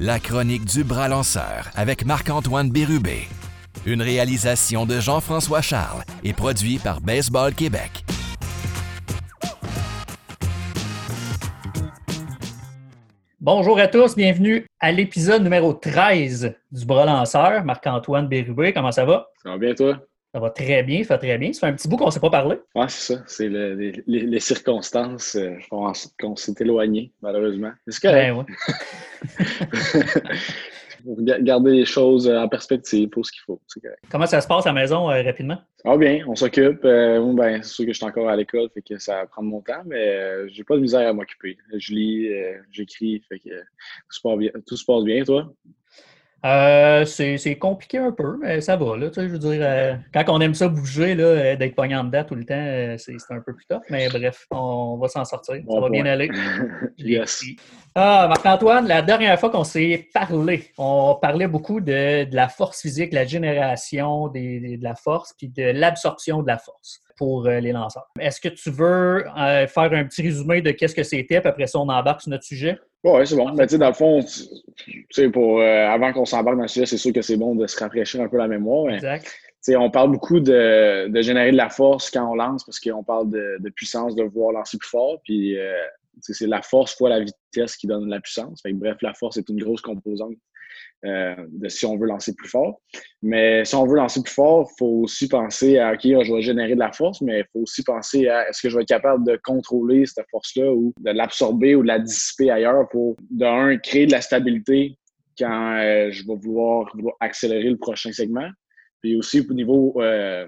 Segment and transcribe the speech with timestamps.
[0.00, 3.28] la chronique du bras lanceur avec Marc-Antoine Bérubé.
[3.84, 8.02] Une réalisation de Jean-François Charles et produit par Baseball Québec.
[13.42, 17.62] Bonjour à tous, bienvenue à l'épisode numéro 13 du bras lanceur.
[17.64, 19.28] Marc-Antoine Bérubé, comment ça va?
[19.42, 19.98] Ça va bien, toi?
[20.32, 21.52] Ça va très bien, ça va très bien.
[21.52, 22.56] Ça fait un petit bout qu'on ne s'est pas parlé.
[22.76, 23.22] Oui, c'est ça.
[23.26, 25.56] C'est le, les, les, circonstances euh,
[26.20, 27.72] qu'on s'est éloigné, malheureusement.
[27.88, 28.32] C'est correct.
[28.32, 28.46] Ben,
[31.16, 31.42] ouais.
[31.42, 33.60] garder les choses en perspective pour ce qu'il faut.
[34.08, 35.58] Comment ça se passe à la maison euh, rapidement?
[35.84, 36.84] Ah bien, on s'occupe.
[36.84, 39.48] Euh, ben, c'est sûr que je suis encore à l'école, fait que ça va prendre
[39.48, 41.58] mon temps, mais j'ai pas de misère à m'occuper.
[41.76, 42.30] Je lis,
[42.70, 43.64] j'écris, fait que tout
[44.10, 45.52] se, passe bien, tout se passe bien, toi?
[46.44, 48.96] Euh, c'est compliqué un peu, mais ça va.
[48.96, 52.24] Là, je veux dire, euh, quand on aime ça bouger, euh, d'être pogné en dedans
[52.24, 53.82] tout le temps, c'est un peu plus tough.
[53.90, 55.56] Mais bref, on va s'en sortir.
[55.68, 56.30] ça va bien aller.
[56.98, 57.44] yes.
[57.94, 62.80] Ah, Marc-Antoine, la dernière fois qu'on s'est parlé, on parlait beaucoup de, de, la force
[62.80, 67.70] physique, la génération des, de la force, puis de l'absorption de la force pour les
[67.70, 68.08] lanceurs.
[68.18, 71.78] Est-ce que tu veux faire un petit résumé de qu'est-ce que c'était, puis après ça,
[71.78, 72.78] on embarque sur notre sujet?
[73.04, 73.52] Oui, c'est bon.
[73.52, 74.24] Mais tu sais, dans le fond,
[75.30, 77.78] pour, euh, avant qu'on s'embarque dans le sujet, c'est sûr que c'est bon de se
[77.78, 78.94] rafraîchir un peu la mémoire.
[78.94, 79.30] exact.
[79.68, 83.28] On parle beaucoup de, de, générer de la force quand on lance parce qu'on parle
[83.28, 85.20] de, de, puissance, de vouloir lancer plus fort.
[85.22, 85.74] Puis euh,
[86.20, 88.62] c'est la force fois la vitesse qui donne la puissance.
[88.62, 90.32] Fait bref, la force est une grosse composante
[91.06, 92.82] euh, de si on veut lancer plus fort.
[93.22, 96.42] Mais si on veut lancer plus fort, il faut aussi penser à OK, je vais
[96.42, 98.88] générer de la force, mais il faut aussi penser à est-ce que je vais être
[98.88, 103.78] capable de contrôler cette force-là ou de l'absorber ou de la dissiper ailleurs pour, d'un,
[103.78, 104.98] créer de la stabilité
[105.38, 108.50] quand euh, je vais vouloir, accélérer le prochain segment.
[109.00, 110.46] Puis aussi au niveau, euh,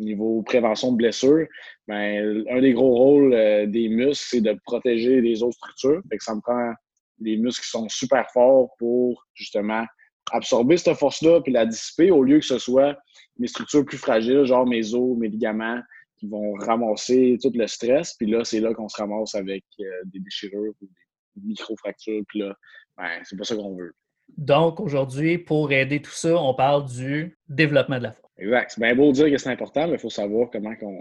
[0.00, 1.46] niveau prévention de blessures,
[1.86, 3.30] ben, un des gros rôles
[3.70, 6.02] des muscles, c'est de protéger les autres structures.
[6.18, 6.72] Ça me prend
[7.20, 9.84] les muscles sont super forts pour justement
[10.30, 12.96] absorber cette force-là puis la dissiper au lieu que ce soit
[13.38, 15.80] mes structures plus fragiles, genre mes os, mes ligaments,
[16.18, 18.14] qui vont ramasser tout le stress.
[18.14, 20.88] Puis là, c'est là qu'on se ramasse avec euh, des déchirures ou
[21.36, 22.22] des micro-fractures.
[22.28, 22.54] Puis là,
[22.96, 23.94] ben, c'est pas ça qu'on veut.
[24.36, 28.32] Donc, aujourd'hui, pour aider tout ça, on parle du développement de la force.
[28.36, 28.72] Exact.
[28.74, 31.00] C'est bien beau dire que c'est important, mais il faut savoir comment qu'on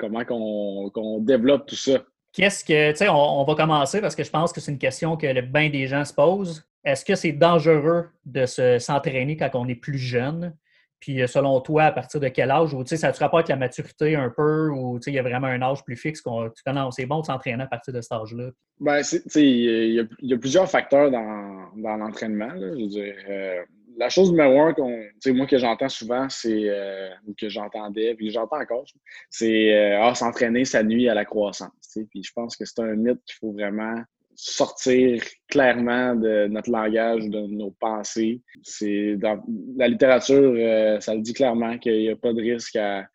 [0.00, 2.02] comment qu'on développe tout ça.
[2.32, 5.16] Qu'est-ce que, tu sais, on, va commencer parce que je pense que c'est une question
[5.16, 6.64] que le bien des gens se posent.
[6.84, 8.46] Est-ce que c'est dangereux de
[8.78, 10.54] s'entraîner quand on est plus jeune?
[11.00, 12.74] Puis euh, selon toi, à partir de quel âge?
[12.74, 14.68] Ou tu sais, ça te rapporte la maturité un peu?
[14.68, 17.06] Ou tu sais, il y a vraiment un âge plus fixe qu'on tu non, c'est
[17.06, 18.50] bon de s'entraîner à partir de cet âge-là?
[18.78, 22.50] Ben, tu sais, il y, a plusieurs facteurs dans, dans l'entraînement.
[22.54, 23.62] Je veux dire, euh,
[23.96, 28.28] la chose numéro un qu'on, moi que j'entends souvent, c'est euh, ou que j'entendais, puis
[28.28, 28.84] que j'entends encore,
[29.28, 31.70] c'est euh, ah s'entraîner ça nuit à la croissance.
[32.10, 33.96] Puis je pense que c'est un mythe qu'il faut vraiment
[34.34, 38.40] sortir clairement de notre langage, de nos pensées.
[38.62, 39.42] C'est dans
[39.76, 43.06] la littérature, euh, ça le dit clairement qu'il n'y a pas de risque à,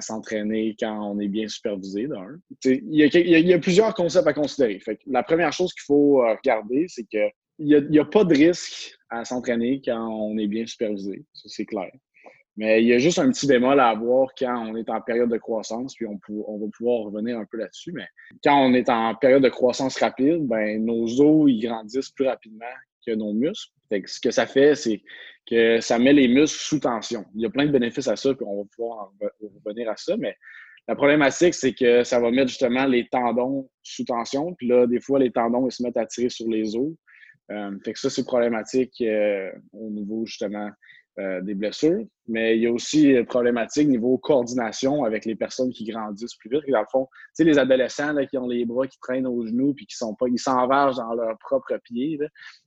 [0.00, 2.08] s'entraîner quand on est bien supervisé.
[2.64, 4.80] Il y, y a, plusieurs concepts à considérer.
[4.80, 7.06] Fait la première chose qu'il faut regarder, c'est
[7.60, 11.24] qu'il n'y a, pas de risque à s'entraîner quand on est bien supervisé.
[11.34, 11.90] Ça, c'est clair.
[12.56, 15.30] Mais il y a juste un petit bémol à avoir quand on est en période
[15.30, 17.92] de croissance, puis on, va pouvoir revenir un peu là-dessus.
[17.92, 18.06] Mais
[18.44, 22.66] quand on est en période de croissance rapide, ben, nos os ils grandissent plus rapidement
[23.06, 23.72] que nos muscles.
[23.90, 25.00] ce que ça fait, c'est
[25.48, 27.24] que ça met les muscles sous tension.
[27.34, 29.12] Il y a plein de bénéfices à ça, puis on va pouvoir
[29.64, 30.16] revenir à ça.
[30.18, 30.36] Mais
[30.88, 34.54] la problématique, c'est que ça va mettre justement les tendons sous tension.
[34.54, 36.92] Puis là, des fois, les tendons ils se mettent à tirer sur les os.
[37.50, 40.70] Euh, fait que ça, c'est problématique euh, au niveau justement
[41.18, 42.04] euh, des blessures.
[42.28, 46.62] Mais il y a aussi problématique niveau coordination avec les personnes qui grandissent plus vite.
[46.68, 49.44] Dans le fond, tu sais, les adolescents là, qui ont les bras qui traînent aux
[49.46, 52.18] genoux puis qui sont pas, ils s'envergent dans leurs propres pieds.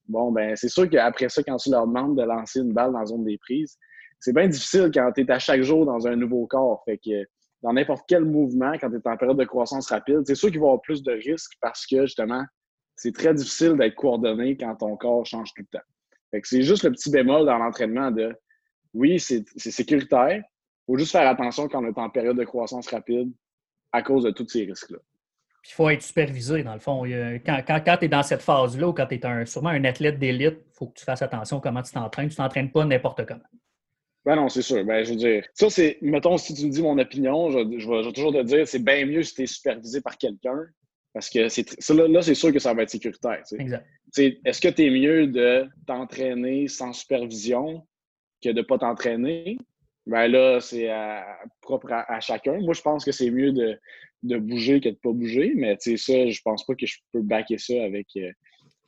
[0.08, 3.00] Bon, ben c'est sûr qu'après ça, quand tu leur demandes de lancer une balle dans
[3.00, 3.78] la zone des prises,
[4.20, 6.82] c'est bien difficile quand tu es à chaque jour dans un nouveau corps.
[6.86, 7.26] Fait que
[7.62, 10.60] dans n'importe quel mouvement, quand tu es en période de croissance rapide, c'est sûr qu'il
[10.60, 12.44] va y avoir plus de risques parce que justement,
[12.96, 16.42] c'est très difficile d'être coordonné quand ton corps change tout le temps.
[16.44, 18.36] c'est juste le petit bémol dans l'entraînement de
[18.94, 20.38] oui, c'est sécuritaire.
[20.38, 23.32] Il faut juste faire attention quand on est en période de croissance rapide
[23.92, 25.00] à cause de tous ces risques-là.
[25.66, 27.04] Il faut être supervisé, dans le fond.
[27.46, 30.58] Quand, tu es dans cette phase-là ou quand tu es un, sûrement un athlète d'élite,
[30.68, 32.28] il faut que tu fasses attention à comment tu t'entraînes.
[32.28, 33.40] Tu ne t'entraînes pas n'importe comment.
[34.26, 34.84] Ben non, c'est sûr.
[34.86, 38.12] Ben, je veux dire, ça, c'est, mettons, si tu me dis mon opinion, je, vais,
[38.12, 40.66] toujours te dire, c'est bien mieux si tu es supervisé par quelqu'un
[41.14, 43.44] parce que c'est là, c'est sûr que ça va être sécuritaire.
[44.18, 47.86] Est-ce que tu es mieux de t'entraîner sans supervision
[48.44, 49.58] que de ne pas t'entraîner?
[50.08, 50.90] Ben là, c'est
[51.62, 52.60] propre à, chacun.
[52.60, 53.80] Moi, je pense que c'est mieux de,
[54.24, 57.22] de, bouger que de ne pas bouger, mais ça, je pense pas que je peux
[57.22, 58.32] backer ça avec, euh,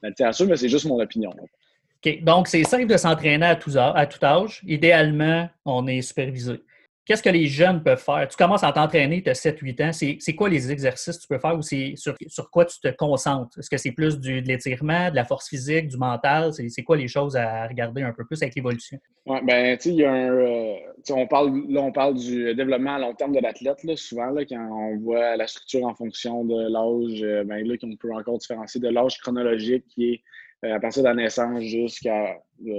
[0.02, 1.32] la littérature, mais c'est juste mon opinion.
[1.32, 2.24] OK.
[2.24, 3.58] Donc, c'est simple de s'entraîner à,
[3.92, 4.62] à tout âge.
[4.68, 6.60] Idéalement, on est supervisé.
[7.06, 8.28] Qu'est-ce que les jeunes peuvent faire?
[8.28, 9.92] Tu commences à t'entraîner, tu as 7-8 ans.
[9.94, 13.60] C'est quoi les exercices que tu peux faire ou sur, quoi tu te concentres?
[13.60, 16.52] Est-ce que c'est plus du, de l'étirement, de la force physique, du mental?
[16.54, 18.98] C'est quoi les choses à regarder un peu plus avec l'évolution?
[19.28, 20.32] Oui, ben, tu sais, il y a un.
[20.32, 20.76] Euh,
[21.12, 24.68] on parle, là, on parle du développement à long terme de l'athlète, souvent, là, quand
[24.72, 28.82] on voit la structure en fonction de l'âge, euh, ben, là, qu'on peut encore différencier
[28.82, 30.24] de l'âge chronologique qui est
[30.66, 32.10] euh, à partir de la naissance jusqu'au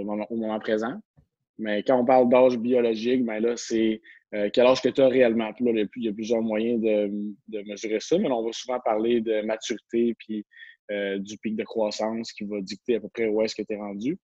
[0.05, 0.94] moment présent.
[1.58, 4.00] Mais quand on parle d'âge biologique, ben là, c'est
[4.35, 5.53] euh, quel âge que tu as réellement?
[5.53, 9.20] Puis là, il y a plusieurs moyens de, mesurer ça, mais on va souvent parler
[9.20, 10.44] de maturité puis
[10.91, 13.73] euh, du pic de croissance qui va dicter à peu près où est-ce que tu
[13.73, 14.19] es rendu.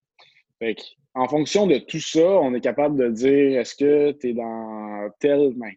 [0.58, 0.76] Fait
[1.14, 5.10] en fonction de tout ça, on est capable de dire est-ce que tu es dans
[5.18, 5.52] tel.
[5.56, 5.70] Ben,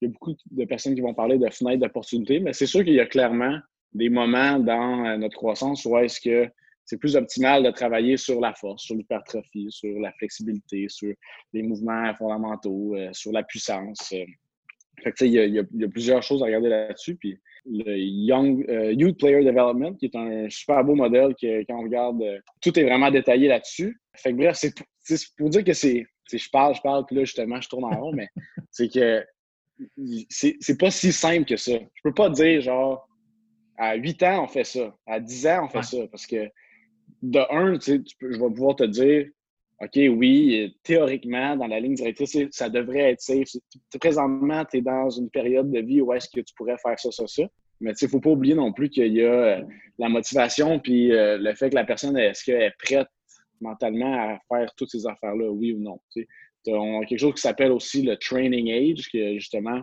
[0.00, 2.84] il y a beaucoup de personnes qui vont parler de fenêtre d'opportunité, mais c'est sûr
[2.84, 3.58] qu'il y a clairement
[3.92, 6.50] des moments dans euh, notre croissance où est-ce que
[6.84, 11.12] c'est plus optimal de travailler sur la force, sur l'hypertrophie, sur la flexibilité, sur
[11.52, 14.12] les mouvements fondamentaux, euh, sur la puissance.
[14.12, 14.24] Euh.
[15.02, 17.16] Fait que, il, y a, il, y a, plusieurs choses à regarder là-dessus.
[17.16, 21.78] Puis le Young euh, Youth Player Development, qui est un super beau modèle que quand
[21.78, 22.22] on regarde,
[22.60, 23.98] tout est vraiment détaillé là-dessus.
[24.14, 24.74] Fait que bref, c'est
[25.36, 26.06] pour, dire que c'est.
[26.32, 28.28] Je parle, je parle, puis là, justement, je tourne en rond, mais
[28.70, 29.24] c'est que
[30.28, 31.72] c'est pas si simple que ça.
[31.72, 33.08] Je peux pas dire genre
[33.76, 34.94] à 8 ans, on fait ça.
[35.06, 36.06] À 10 ans, on fait ça.
[36.10, 36.48] Parce que
[37.24, 39.26] de un, tu je vais pouvoir te dire,
[39.80, 43.48] OK, oui, théoriquement, dans la ligne directrice, ça devrait être safe.
[43.98, 47.10] Présentement, tu es dans une période de vie où est-ce que tu pourrais faire ça,
[47.10, 47.42] ça, ça.
[47.80, 49.62] Mais il ne faut pas oublier non plus qu'il y a euh,
[49.98, 53.08] la motivation puis euh, le fait que la personne, est-ce qu'elle est prête
[53.60, 56.00] mentalement à faire toutes ces affaires-là, oui ou non.
[56.66, 59.82] On a quelque chose qui s'appelle aussi le training age, que justement,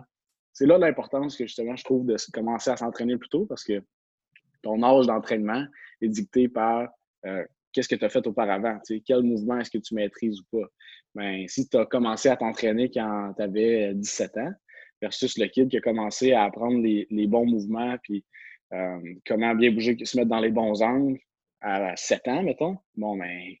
[0.52, 3.82] c'est là l'importance que justement je trouve de commencer à s'entraîner plus tôt parce que
[4.62, 5.64] ton âge d'entraînement
[6.00, 6.88] est dicté par
[7.26, 8.78] euh, qu'est-ce que tu as fait auparavant?
[9.06, 10.68] Quel mouvement est-ce que tu maîtrises ou pas?
[11.14, 14.52] Ben, si tu as commencé à t'entraîner quand tu avais 17 ans
[15.00, 18.24] versus le kid qui a commencé à apprendre les, bons mouvements puis
[18.72, 21.18] euh, comment bien bouger, se mettre dans les bons angles
[21.60, 23.54] à 7 ans, mettons, bon, ben,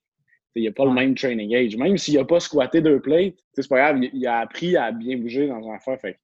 [0.54, 1.76] il n'y a pas le même training age.
[1.76, 5.16] Même s'il n'a pas squatté deux plates, c'est pas grave, il, a appris à bien
[5.16, 6.00] bouger dans un affaire.
[6.00, 6.18] Fait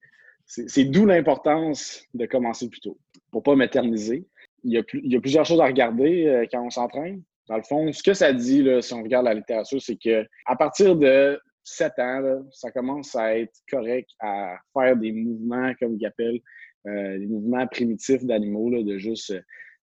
[0.45, 2.99] c'est d'où l'importance de commencer plus tôt.
[3.31, 4.27] Pour ne pas m'éterniser,
[4.65, 7.23] il, y a plusieurs choses à regarder euh, quand on s'entraîne.
[7.49, 10.57] Dans le fond, ce que ça dit, si on regarde la littérature, c'est que à
[10.57, 16.07] partir de 7 ans, ça commence à être correct à faire des mouvements, comme ils
[16.07, 16.41] appellent,
[16.87, 19.41] euh, des mouvements primitifs d'animaux, de juste euh,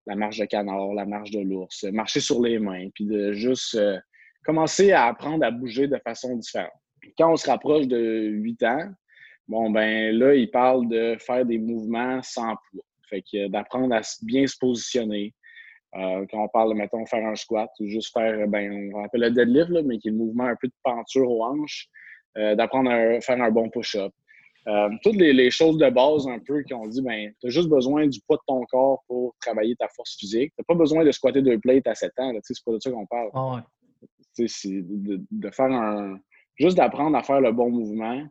[0.08, 3.78] la marche de canard, la marche de l'ours, marcher sur les mains, puis de juste
[4.44, 6.72] commencer à apprendre à bouger de façon différente.
[7.18, 8.90] Quand on se rapproche de 8 ans,
[9.48, 12.86] bon, ben là, ils parlent de faire des mouvements sans poids.
[13.10, 15.34] Fait que d'apprendre à bien se positionner.
[15.95, 19.31] Euh, quand on parle, mettons, faire un squat ou juste faire, ben, on appelle le
[19.31, 21.88] deadlift, mais qui est le mouvement un peu de penture aux hanches,
[22.38, 24.12] euh, d'apprendre à faire un bon push-up.
[24.68, 27.69] Euh, toutes les, choses de base un peu qui ont dit, ben, tu as juste
[27.69, 30.51] besoin du poids de ton corps pour travailler ta force physique.
[30.56, 32.92] Tu n'as pas besoin de squatter deux plates à 7 ans, c'est pas de ça
[32.92, 33.30] qu'on parle.
[33.33, 33.63] Ah
[34.47, 36.19] c'est de, faire un.
[36.56, 38.21] Juste d'apprendre à faire le bon mouvement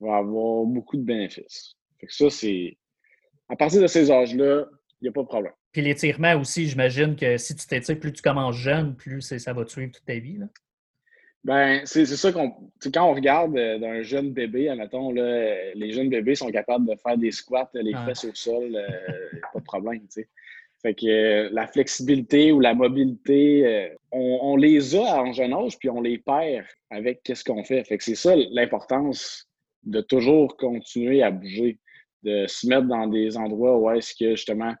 [0.00, 1.74] va avoir beaucoup de bénéfices.
[1.98, 2.78] Fait que ça, c'est
[3.50, 4.66] à partir de ces âges-là,
[5.00, 5.52] il n'y a pas de problème.
[5.72, 9.64] Puis l'étirement aussi, j'imagine que si tu t'étires, plus tu commences jeune, plus ça va
[9.64, 10.38] te suivre toute ta vie.
[10.38, 10.46] Là.
[11.42, 12.52] Ben, c'est ça qu'on.
[12.92, 16.94] Quand on regarde euh, d'un jeune bébé, admettons, là, les jeunes bébés sont capables de
[16.96, 20.28] faire des squats, les fesses au sol, euh, pas de problème, tu sais.
[20.82, 25.78] Fait que euh, la flexibilité ou la mobilité, on, on, les a en jeune âge,
[25.78, 27.84] puis on les perd avec qu'est-ce qu'on fait.
[27.84, 29.48] Fait que c'est ça l'importance
[29.84, 31.78] de toujours continuer à bouger
[32.22, 34.74] de se mettre dans des endroits où est-ce que justement,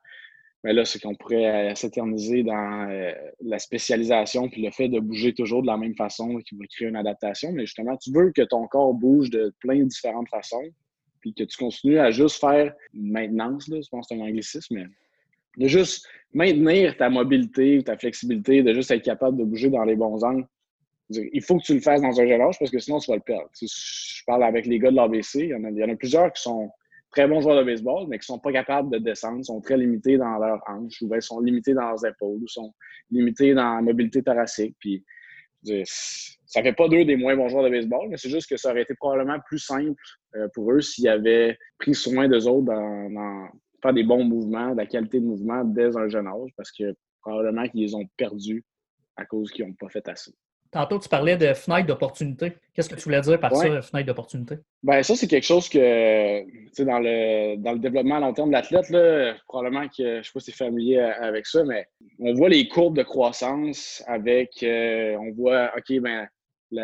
[0.62, 5.00] mais là, c'est qu'on pourrait euh, s'éterniser dans euh, la spécialisation puis le fait de
[5.00, 7.52] bouger toujours de la même façon qui va créer une adaptation.
[7.52, 10.62] Mais justement, tu veux que ton corps bouge de plein de différentes façons
[11.20, 14.74] puis que tu continues à juste faire maintenance, là, je pense que c'est un anglicisme,
[14.74, 14.86] mais
[15.56, 19.96] de juste maintenir ta mobilité, ta flexibilité, de juste être capable de bouger dans les
[19.96, 20.46] bons angles.
[21.10, 23.22] Il faut que tu le fasses dans un jeune parce que sinon, tu vas le
[23.22, 23.50] perdre.
[23.60, 26.70] Je parle avec les gars de l'ABC, il y en a plusieurs qui sont
[27.10, 30.16] très bons joueurs de baseball, mais qui sont pas capables de descendre, sont très limités
[30.16, 32.72] dans leurs hanches, ou bien sont limités dans leurs épaules, ou sont
[33.10, 34.76] limités dans la mobilité thoracique.
[34.78, 35.04] Puis,
[35.62, 38.70] ça fait pas d'eux des moins bons joueurs de baseball, mais c'est juste que ça
[38.70, 40.00] aurait été probablement plus simple
[40.36, 43.48] euh, pour eux s'ils avaient pris soin d'eux autres dans,
[43.82, 46.94] faire des bons mouvements, de la qualité de mouvement dès un jeune âge, parce que
[47.22, 48.64] probablement qu'ils les ont perdus
[49.16, 50.32] à cause qu'ils n'ont pas fait assez.
[50.72, 52.52] Tantôt, tu parlais de fenêtre d'opportunité.
[52.74, 54.56] Qu'est-ce que tu voulais dire par ça, fenêtre d'opportunité?
[54.84, 58.32] Ben, ça, c'est quelque chose que, tu sais, dans le, dans le développement à long
[58.32, 61.46] terme de l'athlète, là, probablement que, je ne sais pas si tu es familier avec
[61.46, 61.86] ça, mais
[62.20, 66.28] on voit les courbes de croissance avec, euh, on voit, OK, ben,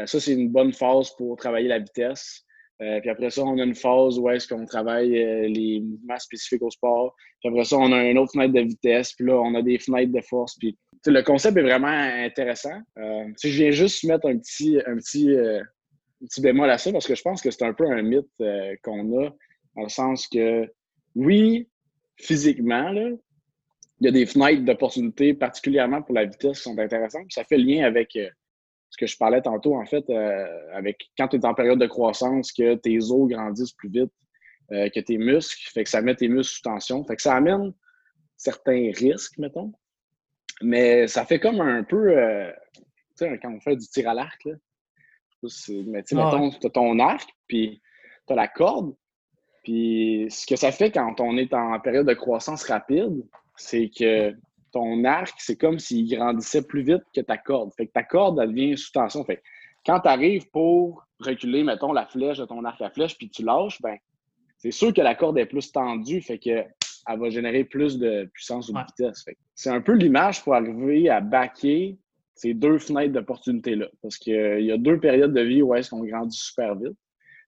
[0.06, 2.44] ça, c'est une bonne phase pour travailler la vitesse.
[2.82, 6.18] Euh, puis après ça, on a une phase où est-ce qu'on travaille euh, les mouvements
[6.18, 7.14] spécifiques au sport.
[7.40, 9.12] Puis après ça, on a une autre fenêtre de vitesse.
[9.14, 10.56] Puis là, on a des fenêtres de force.
[10.58, 12.78] Puis le concept est vraiment intéressant.
[12.98, 15.62] Euh, je viens juste mettre un petit, un petit, euh,
[16.20, 18.26] petit bémol à ça parce que je pense que c'est un peu un mythe
[18.82, 19.30] qu'on a,
[19.76, 20.70] dans le sens que,
[21.14, 21.68] oui,
[22.16, 23.18] physiquement, il
[24.00, 27.26] y a des fenêtres d'opportunité, particulièrement pour la vitesse, qui sont intéressantes.
[27.30, 28.16] Ça fait lien avec
[28.90, 31.86] ce que je parlais tantôt, en fait, euh, avec quand tu es en période de
[31.86, 34.12] croissance, que tes os grandissent plus vite
[34.72, 37.04] euh, que tes muscles, fait que ça met tes muscles sous tension.
[37.04, 37.72] Fait que ça amène
[38.36, 39.72] certains risques, mettons.
[40.62, 42.82] Mais ça fait comme un peu, euh, tu
[43.16, 44.54] sais, quand on fait du tir à l'arc, là.
[45.42, 47.80] Mais tu sais, ah mettons, tu as ton arc, puis
[48.26, 48.94] tu as la corde.
[49.62, 53.24] Puis ce que ça fait quand on est en période de croissance rapide,
[53.56, 54.34] c'est que
[54.72, 57.72] ton arc, c'est comme s'il grandissait plus vite que ta corde.
[57.74, 59.24] Fait que ta corde, elle devient sous tension.
[59.24, 59.42] Fait
[59.84, 63.42] quand tu arrives pour reculer, mettons, la flèche de ton arc à flèche, puis tu
[63.42, 63.96] lâches, ben
[64.58, 66.64] c'est sûr que la corde est plus tendue, fait que
[67.06, 69.24] elle va générer plus de puissance ou de vitesse.
[69.54, 71.96] C'est un peu l'image pour arriver à backer
[72.34, 73.86] ces deux fenêtres d'opportunité-là.
[74.02, 76.96] Parce qu'il y a deux périodes de vie où est-ce qu'on grandit super vite.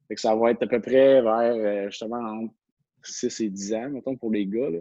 [0.08, 2.54] Fait que ça va être à peu près vers euh, justement entre
[3.02, 4.70] 6 et 10 ans, mettons, pour les gars.
[4.70, 4.78] Là.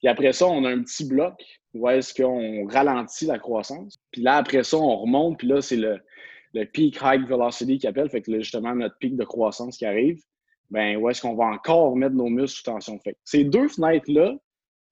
[0.00, 1.34] Puis après ça, on a un petit bloc
[1.74, 4.00] où est-ce qu'on ralentit la croissance.
[4.10, 5.38] Puis là, après ça, on remonte.
[5.38, 6.00] Puis là, c'est le,
[6.54, 8.10] le peak high velocity qui appelle.
[8.10, 10.20] Fait que là, justement, notre pic de croissance qui arrive.
[10.72, 12.98] Ben, où est-ce qu'on va encore mettre nos muscles sous tension?
[12.98, 14.36] Fait ces deux fenêtres-là,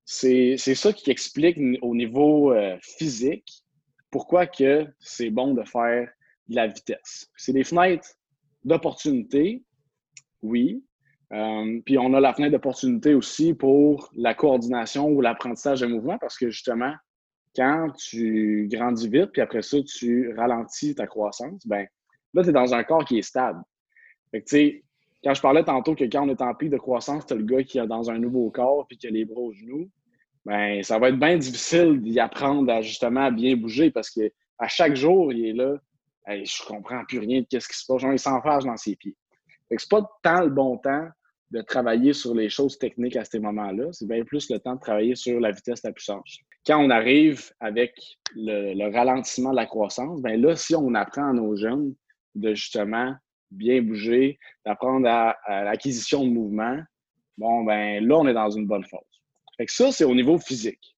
[0.04, 3.64] c'est ça qui explique au niveau euh, physique
[4.10, 6.10] pourquoi que c'est bon de faire
[6.48, 7.30] de la vitesse.
[7.34, 8.08] C'est des fenêtres
[8.62, 9.64] d'opportunité,
[10.42, 10.84] oui,
[11.32, 16.18] euh, puis on a la fenêtre d'opportunité aussi pour la coordination ou l'apprentissage de mouvement
[16.18, 16.92] parce que justement,
[17.56, 21.86] quand tu grandis vite, puis après ça, tu ralentis ta croissance, ben
[22.34, 23.62] là, tu es dans un corps qui est stable.
[24.30, 24.82] Fait que,
[25.22, 27.62] quand je parlais tantôt que quand on est en pic de croissance, tu le gars
[27.62, 29.90] qui est dans un nouveau corps puis qui a les bras aux genoux,
[30.44, 34.32] ben ça va être bien difficile d'y apprendre à justement à bien bouger parce que
[34.58, 35.76] à chaque jour, il est là,
[36.26, 38.94] hey, je comprends plus rien de ce qui se passe, genre, il s'enfarge dans ses
[38.94, 39.16] pieds.
[39.70, 41.08] Que c'est pas tant le bon temps
[41.50, 43.88] de travailler sur les choses techniques à ces moments-là.
[43.92, 46.38] C'est bien plus le temps de travailler sur la vitesse, la puissance.
[46.66, 47.94] Quand on arrive avec
[48.34, 51.94] le, ralentissement de la croissance, bien là, si on apprend à nos jeunes
[52.34, 53.14] de justement
[53.50, 56.78] bien bouger, d'apprendre à, l'acquisition de mouvement,
[57.38, 59.00] bon, ben là, on est dans une bonne phase.
[59.56, 60.96] Fait que ça, c'est au niveau physique.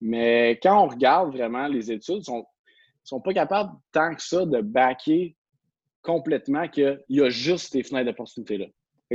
[0.00, 2.42] Mais quand on regarde vraiment les études, ils ne
[3.04, 5.36] sont pas capables tant que ça de backer
[6.02, 8.66] complètement qu'il y a juste ces fenêtres d'opportunité-là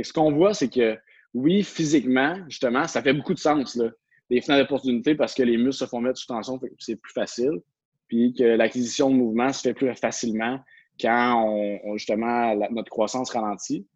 [0.04, 0.98] ce qu'on voit, c'est que
[1.34, 3.90] oui, physiquement, justement, ça fait beaucoup de sens, là,
[4.30, 7.62] les fenêtres d'opportunité, parce que les muscles se font mettre sous tension, c'est plus facile.
[8.08, 10.60] Puis que l'acquisition de mouvement se fait plus facilement
[11.00, 13.86] quand on, justement notre croissance ralentit.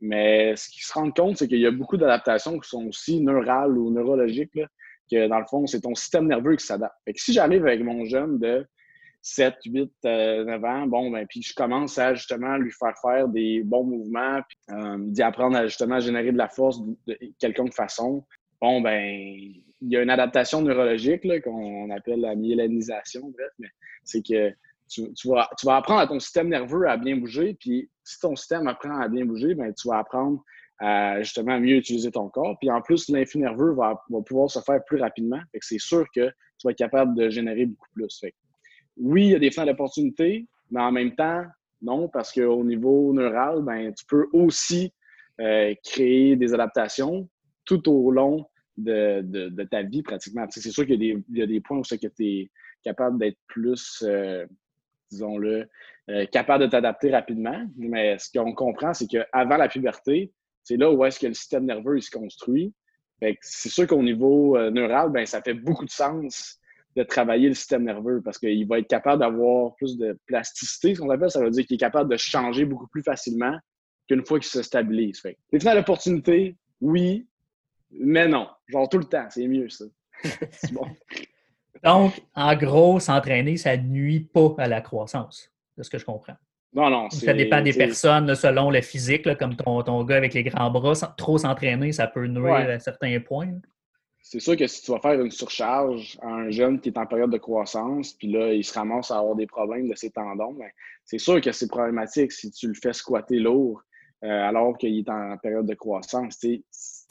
[0.00, 3.20] Mais ce qu'ils se rendent compte, c'est qu'il y a beaucoup d'adaptations qui sont aussi
[3.20, 4.58] neurales ou neurologiques,
[5.10, 6.94] que dans le fond, c'est ton système nerveux qui s'adapte.
[7.16, 8.66] si j'arrive avec mon jeune de
[9.22, 13.62] 7, 8, 9 ans, bon, ben, puis je commence à justement lui faire faire des
[13.64, 18.26] bons mouvements, puis euh, d'y apprendre à justement générer de la force de, quelconque façon.
[18.60, 23.68] Bon, ben, il y a une adaptation neurologique qu'on appelle la myélinisation, bref, mais
[24.04, 24.52] c'est que
[24.88, 28.36] tu, vas, tu vas apprendre à ton système nerveux à bien bouger, puis si ton
[28.36, 30.42] système apprend à bien bouger, ben, tu vas apprendre
[30.78, 32.56] à justement mieux utiliser ton corps.
[32.60, 35.40] Puis en plus, l'influx nerveux va, pouvoir se faire plus rapidement.
[35.52, 38.18] Fait que c'est sûr que tu vas être capable de générer beaucoup plus.
[38.20, 38.34] Fait
[38.96, 41.44] oui, il y a des fins d'opportunité, mais en même temps,
[41.82, 44.92] non, parce qu'au niveau neural, ben, tu peux aussi
[45.40, 47.28] euh, créer des adaptations
[47.64, 50.46] tout au long de, ta vie pratiquement.
[50.50, 52.50] c'est sûr qu'il y, a des points où tu es
[52.82, 54.46] capable d'être plus, euh,
[55.10, 55.68] disons-le,
[56.10, 57.64] euh, capable de t'adapter rapidement.
[57.76, 60.32] Mais ce qu'on comprend, c'est qu'avant la puberté,
[60.62, 62.74] c'est là où est-ce que le système nerveux se construit.
[63.40, 66.58] c'est sûr qu'au niveau neural, ben, ça fait beaucoup de sens
[66.96, 71.00] de travailler le système nerveux parce qu'il va être capable d'avoir plus de plasticité, ce
[71.00, 71.30] qu'on appelle.
[71.30, 73.56] Ça veut dire qu'il est capable de changer beaucoup plus facilement
[74.08, 75.20] qu'une fois qu'il se stabilise.
[75.20, 75.36] Fait.
[75.52, 77.26] Les finales d'opportunité, oui,
[77.90, 78.48] mais non.
[78.68, 79.84] Genre tout le temps, c'est mieux ça.
[80.72, 80.86] bon.
[81.84, 86.36] Donc, en gros, s'entraîner, ça nuit pas à la croissance, de ce que je comprends.
[86.72, 87.10] Non, non.
[87.10, 90.94] Ça dépend des personnes selon le physique, comme ton, ton, gars avec les grands bras.
[91.16, 93.52] Trop s'entraîner, ça peut nuire à certains points.
[94.22, 97.06] c'est sûr que si tu vas faire une surcharge à un jeune qui est en
[97.06, 100.54] période de croissance, puis là, il se ramasse à avoir des problèmes de ses tendons,
[100.54, 100.68] ben,
[101.04, 103.82] c'est sûr que c'est problématique si tu le fais squatter lourd
[104.24, 106.44] euh, alors qu'il est en période de croissance.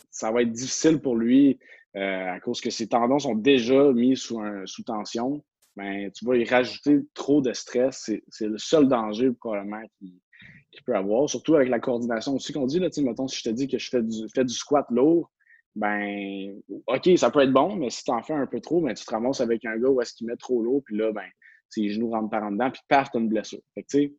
[0.09, 1.57] Ça va être difficile pour lui
[1.95, 5.43] euh, à cause que ses tendons sont déjà mis sous, un, sous tension.
[5.75, 8.11] Ben, tu vas y rajouter trop de stress.
[8.29, 12.79] C'est le seul danger probablement qu'il peut avoir, surtout avec la coordination aussi qu'on dit.
[12.79, 15.31] Là, mettons, si je te dis que je fais du, fais du squat lourd,
[15.75, 16.55] ben,
[16.87, 19.05] OK, ça peut être bon, mais si tu en fais un peu trop, ben, tu
[19.05, 21.25] te ramasses avec un gars où est-ce qu'il met trop lourd, puis là, ben,
[21.69, 23.61] ses genoux rentrent par en dedans, puis paf, tu une blessure.
[23.89, 24.11] c'est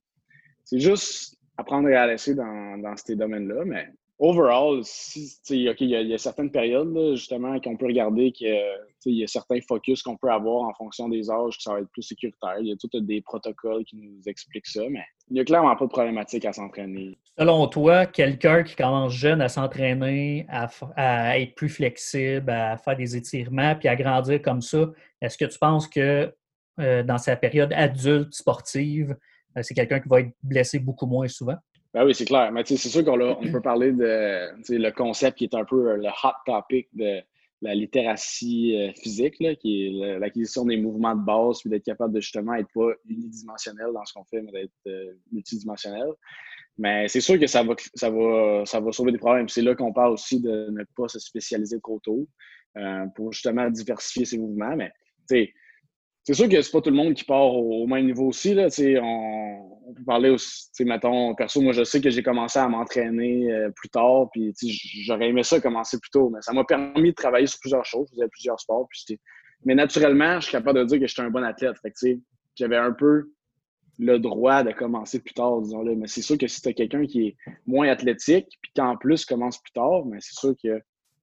[0.72, 6.50] juste apprendre à laisser dans, dans ces domaines-là, mais overall, si, il y, a certaines
[6.50, 8.48] périodes, justement, qu'on peut regarder qu'il
[9.06, 11.90] y a certains focus qu'on peut avoir en fonction des âges, que ça va être
[11.90, 12.56] plus sécuritaire.
[12.60, 15.74] Il y a tout des protocoles qui nous expliquent ça, mais il n'y a clairement
[15.74, 17.18] pas de problématique à s'entraîner.
[17.38, 23.16] Selon toi, quelqu'un qui commence jeune à s'entraîner, à, être plus flexible, à faire des
[23.16, 24.90] étirements, puis à grandir comme ça,
[25.20, 26.32] est-ce que tu penses que
[26.80, 29.16] euh, dans sa période adulte sportive,
[29.56, 31.56] euh, c'est quelqu'un qui va être blessé beaucoup moins souvent?
[31.94, 32.50] Ben oui, c'est clair.
[32.50, 35.96] Mais c'est sûr qu'on on peut parler de le concept qui est un peu euh,
[35.96, 37.20] le hot topic de
[37.62, 42.20] la littératie euh, physique, qui est l'acquisition des mouvements de base, puis d'être capable de
[42.20, 46.08] justement être pas unidimensionnel dans ce qu'on fait, mais d'être euh, multidimensionnel.
[46.78, 49.48] Mais c'est sûr que ça va, ça va, ça va sauver des problèmes.
[49.48, 52.26] C'est là qu'on parle aussi de ne pas se spécialiser trop tôt
[53.14, 54.74] pour justement diversifier ses mouvements.
[54.74, 54.90] Mais
[55.28, 58.54] c'est sûr que c'est pas tout le monde qui part au, même niveau aussi.
[58.54, 58.66] Là,
[59.00, 59.53] on
[60.04, 64.28] parler aussi, mettons, perso, moi je sais que j'ai commencé à m'entraîner euh, plus tard,
[64.32, 64.54] puis
[65.04, 68.08] j'aurais aimé ça commencer plus tôt, mais ça m'a permis de travailler sur plusieurs choses,
[68.10, 69.18] je faisais plusieurs sports, puis
[69.64, 71.76] mais naturellement, je suis capable de dire que j'étais un bon athlète.
[71.80, 72.20] Fait
[72.54, 73.30] j'avais un peu
[73.98, 75.96] le droit de commencer plus tard, disons-le.
[75.96, 79.24] Mais c'est sûr que si tu as quelqu'un qui est moins athlétique, puis qu'en plus
[79.24, 80.80] commence plus tard, mais c'est sûr que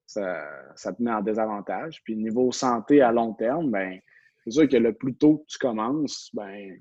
[0.07, 0.43] ça,
[0.75, 2.01] ça, te met en désavantage.
[2.03, 3.99] Puis niveau santé à long terme, ben
[4.43, 6.77] c'est sûr que le plus tôt que tu commences, ben,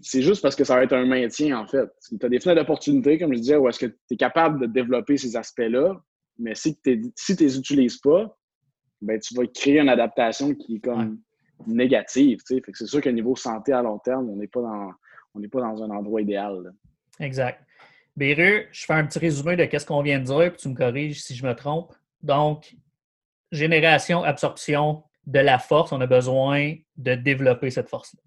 [0.00, 1.88] c'est juste parce que ça va être un maintien, en fait.
[2.08, 4.66] Tu as des fenêtres d'opportunité, comme je disais, où est-ce que tu es capable de
[4.66, 6.00] développer ces aspects-là,
[6.38, 8.36] mais si tu si les utilises pas,
[9.00, 11.20] ben, tu vas créer une adaptation qui est comme
[11.66, 12.40] négative.
[12.46, 14.92] Fait que c'est sûr qu'au niveau santé à long terme, on n'est pas, dans,
[15.48, 16.72] pas dans un endroit idéal.
[17.20, 17.64] Exact.
[18.16, 20.74] Béru, je fais un petit résumé de ce qu'on vient de dire, puis tu me
[20.74, 21.94] corriges si je me trompe.
[22.22, 22.76] Donc,
[23.52, 28.20] génération, absorption, de la force, on a besoin de développer cette force-là.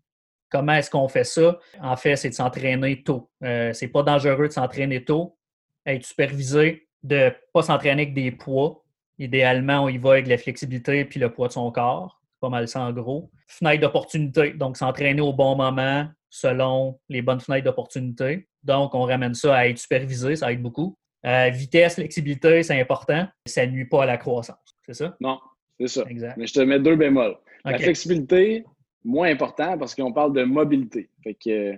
[0.52, 1.58] Comment est-ce qu'on fait ça?
[1.82, 3.30] En fait, c'est de s'entraîner tôt.
[3.44, 5.38] Euh, c'est pas dangereux de s'entraîner tôt,
[5.86, 8.84] être supervisé, de ne pas s'entraîner avec des poids.
[9.18, 12.22] Idéalement, on y va avec la flexibilité puis le poids de son corps.
[12.34, 13.32] C'est pas mal ça en gros.
[13.48, 18.48] Fenêtre d'opportunité, donc s'entraîner au bon moment selon les bonnes fenêtres d'opportunité.
[18.64, 20.98] Donc, on ramène ça à être supervisé, ça aide beaucoup.
[21.26, 23.28] Euh, vitesse, flexibilité, c'est important.
[23.46, 25.16] Ça nuit pas à la croissance, c'est ça?
[25.20, 25.40] Non,
[25.80, 26.04] c'est ça.
[26.38, 27.36] Mais je te mets deux bémols.
[27.64, 28.66] La flexibilité,
[29.04, 31.10] moins important parce qu'on parle de mobilité.
[31.24, 31.76] Fait que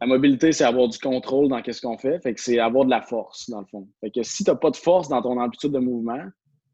[0.00, 2.20] la mobilité, c'est avoir du contrôle dans ce qu'on fait.
[2.20, 3.88] Fait que c'est avoir de la force, dans le fond.
[4.00, 6.22] Fait que si tu n'as pas de force dans ton amplitude de mouvement,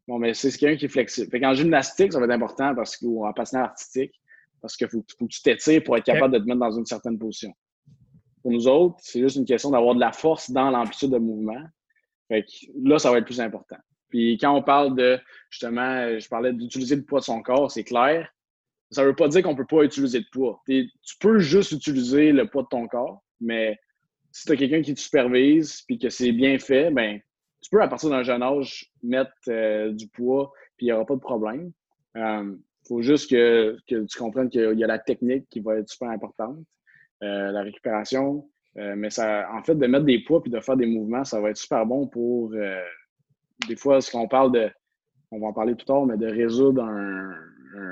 [0.07, 1.29] bon, mais c'est quelqu'un qui est flexible.
[1.29, 4.13] Fait qu'en gymnastique, ça va être important parce que, ou en patinage artistique,
[4.61, 7.17] parce qu'il faut, que tu t'étires pour être capable de te mettre dans une certaine
[7.17, 7.53] position.
[8.41, 11.61] Pour nous autres, c'est juste une question d'avoir de la force dans l'amplitude de mouvement.
[12.27, 12.49] Fait que
[12.81, 13.77] là, ça va être plus important.
[14.09, 17.83] Puis quand on parle de, justement, je parlais d'utiliser le poids de son corps, c'est
[17.83, 18.29] clair.
[18.93, 20.61] Ça ne veut pas dire qu'on ne peut pas utiliser de poids.
[20.67, 23.77] tu peux juste utiliser le poids de ton corps, mais
[24.31, 27.19] si tu as quelqu'un qui te supervise puis que c'est bien fait, ben
[27.61, 31.05] tu peux, à partir d'un jeune âge, mettre euh, du poids puis il n'y aura
[31.05, 31.71] pas de problème.
[32.15, 32.55] Il euh,
[32.87, 36.57] faut juste que, tu comprennes qu'il y a la technique qui va être super importante,
[37.23, 38.49] euh, la récupération.
[38.75, 41.51] mais ça, en fait, de mettre des poids puis de faire des mouvements, ça va
[41.51, 42.53] être super bon pour
[43.67, 44.69] des fois, ce qu'on parle de,
[45.31, 47.33] on va en parler plus tard, mais de résoudre un,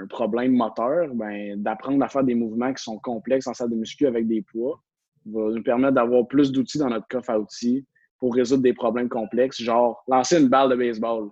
[0.10, 4.08] problème moteur, ben, d'apprendre à faire des mouvements qui sont complexes en salle de muscu
[4.08, 4.82] avec des poids
[5.26, 7.86] va nous permettre d'avoir plus d'outils dans notre coffre à outils
[8.20, 11.30] pour résoudre des problèmes complexes, genre lancer une balle de baseball.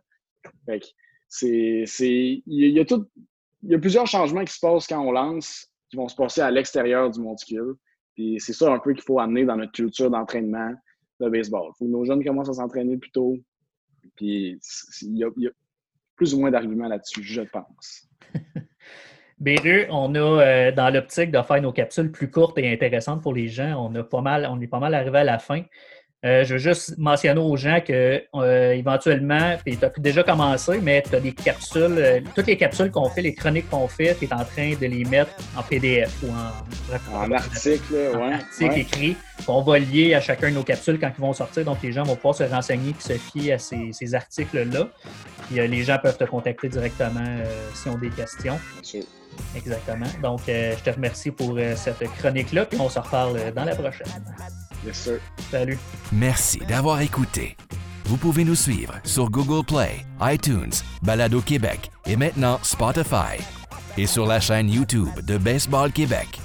[1.28, 3.08] c'est, il y a tout,
[3.64, 6.42] il y a plusieurs changements qui se passent quand on lance, qui vont se passer
[6.42, 7.76] à l'extérieur du monticule.
[8.16, 10.74] Puis c'est ça un peu qu'il faut amener dans notre culture d'entraînement
[11.20, 11.70] de baseball.
[11.70, 13.38] Il faut que nos jeunes commencent à s'entraîner plus tôt,
[14.16, 14.58] puis
[15.02, 15.30] il y, a
[16.20, 18.10] plus ou moins d'arguments là-dessus, je pense.
[19.40, 23.34] Béru, on a euh, dans l'optique de faire nos capsules plus courtes et intéressantes pour
[23.34, 24.04] les gens, on a
[24.50, 25.64] on est pas mal arrivé à la fin.
[26.26, 30.82] Euh, je veux juste mentionner aux gens que euh, éventuellement, puis tu as déjà commencé,
[30.82, 34.16] mais tu as des capsules, euh, toutes les capsules qu'on fait, les chroniques qu'on fait,
[34.16, 38.34] tu es en train de les mettre en PDF ou en, en article, en ouais,
[38.34, 38.80] article ouais.
[38.82, 41.64] écrit, qu'on va lier à chacun de nos capsules quand ils vont sortir.
[41.64, 44.90] Donc les gens vont pouvoir se renseigner et se fier à ces, ces articles-là.
[45.48, 47.38] Puis les gens peuvent te contacter directement
[47.74, 48.60] s'ils ont des questions.
[49.56, 50.08] Exactement.
[50.22, 54.08] Donc, je te remercie pour cette chronique-là, puis on se reparle dans la prochaine.
[54.86, 55.20] Yes, sir.
[55.52, 55.78] Salut.
[56.12, 57.58] Merci d'avoir écouté.
[58.06, 63.38] Vous pouvez nous suivre sur Google Play, iTunes, Balado Québec et maintenant Spotify.
[63.98, 66.40] Et sur la chaîne YouTube de Baseball Québec.